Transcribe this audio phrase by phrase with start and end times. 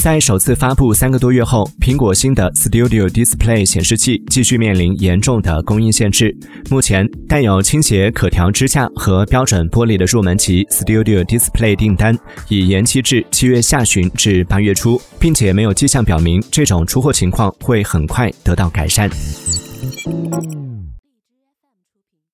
[0.00, 6.34] 在首次发布三个多月后苹果新的 studio display 显示器继续面临严重的供应限制。
[6.70, 12.18] 目前带有倾斜可调支架和标准玻璃的入门级 studio display 订单
[12.48, 19.10] 已延期至七月下旬至八月初并且没有迹象表明这种出货情况会很快得到改善。